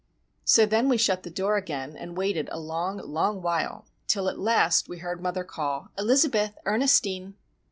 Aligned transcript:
So 0.43 0.65
then 0.65 0.89
we 0.89 0.97
shut 0.97 1.21
the 1.21 1.29
door 1.29 1.57
again, 1.57 1.95
and 1.95 2.17
waited 2.17 2.49
a 2.51 2.57
long, 2.57 2.97
long 2.97 3.39
while; 3.43 3.85
till, 4.07 4.29
at 4.29 4.39
last, 4.39 4.89
we 4.89 4.97
heard 4.97 5.21
mother 5.21 5.43
call:— 5.43 5.91
"Elizabeth! 5.95 6.57
Ernestine!" 6.65 7.35